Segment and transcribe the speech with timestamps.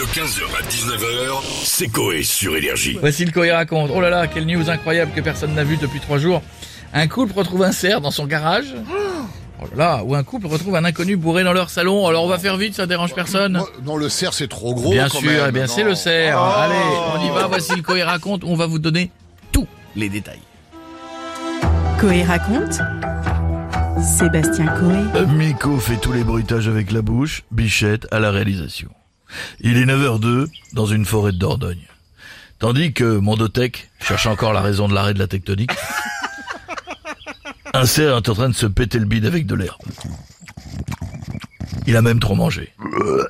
[0.00, 2.96] De 15h à 19h, c'est Coé sur Énergie.
[2.98, 3.90] Voici le Coé raconte.
[3.94, 6.40] Oh là là, quelle news incroyable que personne n'a vue depuis trois jours.
[6.94, 8.74] Un couple retrouve un cerf dans son garage.
[9.60, 12.06] Oh là là, ou un couple retrouve un inconnu bourré dans leur salon.
[12.06, 13.60] Alors on va faire vite, ça dérange personne.
[13.84, 14.90] Non, le cerf, c'est trop gros.
[14.90, 15.44] Bien quand sûr, même.
[15.48, 16.34] eh bien c'est le cerf.
[16.40, 16.60] Oh.
[16.60, 18.42] Allez, on y va, voici le Coé raconte.
[18.44, 19.10] On va vous donner
[19.52, 20.40] tous les détails.
[22.00, 22.80] Coé raconte.
[24.02, 25.26] Sébastien Coé.
[25.26, 28.88] Miko fait tous les bruitages avec la bouche, Bichette à la réalisation.
[29.60, 31.86] Il est 9h02 dans une forêt de Dordogne.
[32.58, 35.70] Tandis que Mondotech cherche encore la raison de l'arrêt de la tectonique.
[37.72, 39.78] Un cerf est en train de se péter le bide avec de l'air.
[41.86, 42.74] Il a même trop mangé.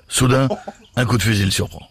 [0.09, 0.48] Soudain,
[0.97, 1.87] un coup de fusil le surprend.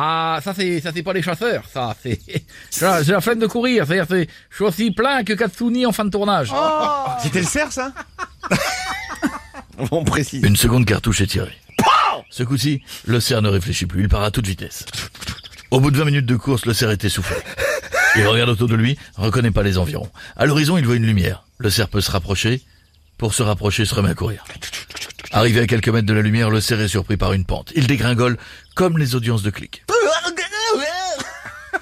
[0.00, 3.84] Ah, ça c'est ça c'est pas les chasseurs, ça c'est j'ai la- flemme de courir,
[3.84, 6.52] c'est-à-dire c'est je suis aussi plein que Katsuni en fin de tournage.
[7.20, 7.92] C'était le cerf, ça?
[9.90, 10.44] On précise.
[10.44, 11.56] Une seconde cartouche est tirée.
[12.38, 14.86] Ce coup-ci, le cerf ne réfléchit plus, il part à toute vitesse.
[15.72, 17.34] Au bout de 20 minutes de course, le cerf est essoufflé.
[18.14, 20.08] Il regarde autour de lui, reconnaît pas les environs.
[20.36, 21.42] À l'horizon, il voit une lumière.
[21.58, 22.62] Le cerf peut se rapprocher.
[23.16, 24.44] Pour se rapprocher, se remet à courir.
[25.32, 27.72] Arrivé à quelques mètres de la lumière, le cerf est surpris par une pente.
[27.74, 28.38] Il dégringole
[28.76, 29.84] comme les audiences de clics.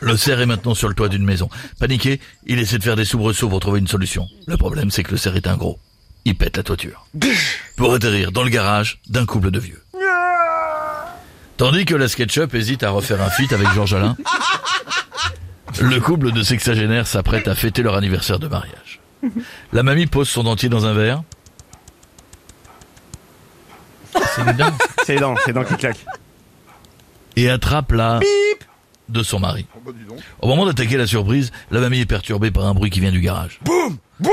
[0.00, 1.50] Le cerf est maintenant sur le toit d'une maison.
[1.78, 4.26] Paniqué, il essaie de faire des soubresauts pour trouver une solution.
[4.46, 5.78] Le problème, c'est que le cerf est un gros.
[6.24, 7.06] Il pète la toiture.
[7.76, 9.82] Pour atterrir dans le garage d'un couple de vieux.
[11.56, 14.16] Tandis que la SketchUp hésite à refaire un feat avec Georges Alain,
[15.80, 19.00] le couple de sexagénaires s'apprête à fêter leur anniversaire de mariage.
[19.72, 21.22] La mamie pose son dentier dans un verre
[24.12, 24.74] C'est une dingue.
[25.04, 26.04] C'est les dents, c'est les dents qui claquent.
[27.36, 28.20] et attrape la
[29.08, 29.66] de son mari.
[29.74, 30.18] Oh, bah, dis donc.
[30.42, 33.20] Au moment d'attaquer la surprise, la mamie est perturbée par un bruit qui vient du
[33.20, 33.60] garage.
[33.62, 34.32] Boum Boum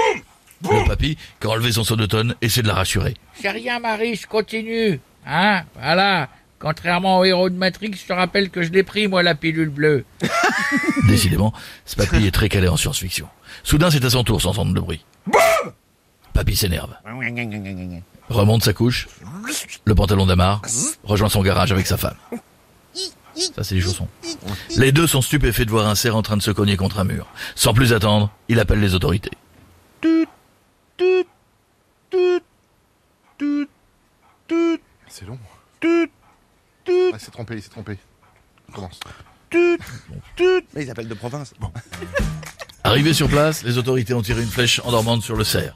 [0.63, 3.13] Le papy, qui a enlevé son sonotone, essaie de la rassurer.
[3.39, 4.99] C'est rien Marie, je continue.
[5.27, 6.27] Hein Voilà.
[6.63, 9.67] Contrairement au héros de Matrix, je te rappelle que je l'ai pris moi la pilule
[9.67, 10.05] bleue.
[11.09, 11.51] Décidément,
[11.85, 13.27] ce papy est très calé en science-fiction.
[13.63, 15.03] Soudain, c'est à son tour sans entendre de bruit.
[16.31, 16.95] Papy s'énerve.
[18.29, 19.09] Remonte sa couche,
[19.83, 20.61] le pantalon d'Amar,
[21.03, 22.15] rejoint son garage avec sa femme.
[23.35, 24.07] Ça, c'est les chaussons.
[24.77, 27.03] Les deux sont stupéfaits de voir un cerf en train de se cogner contre un
[27.03, 27.27] mur.
[27.55, 29.31] Sans plus attendre, il appelle les autorités.
[35.09, 35.37] C'est long.
[37.13, 37.97] Ah, c'est trompé, il s'est trompé.
[38.69, 38.99] On commence.
[39.53, 41.53] Mais ils appellent de province.
[42.83, 45.73] Arrivés sur place, les autorités ont tiré une flèche endormante sur le cerf.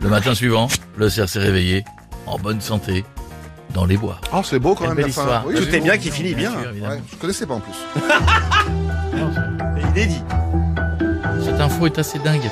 [0.00, 1.84] Le matin suivant, le cerf s'est réveillé,
[2.26, 3.04] en bonne santé,
[3.72, 4.20] dans les bois.
[4.32, 5.20] Oh, c'est beau quand Quelle même belle la fin.
[5.22, 5.46] histoire.
[5.46, 6.50] Oui, Tout est bien qui finit bien.
[6.50, 6.94] sûr, évidemment.
[6.94, 7.72] Ouais, je connaissais pas en plus.
[9.94, 10.22] Il est dit.
[11.44, 12.50] Cette info est assez dingue.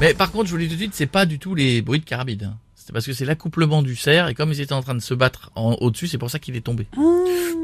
[0.00, 1.80] Mais par contre, je vous le dis tout de suite, c'est pas du tout les
[1.80, 2.56] bruits de carabine.
[2.86, 5.14] C'est parce que c'est l'accouplement du cerf et comme ils étaient en train de se
[5.14, 6.86] battre en- au-dessus, c'est pour ça qu'il est tombé.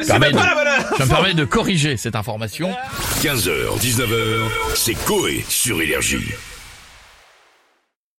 [0.01, 0.37] Je de-
[0.99, 2.71] je me permets de corriger cette information.
[3.23, 6.25] 15h, 19h, c'est Coé sur Énergie.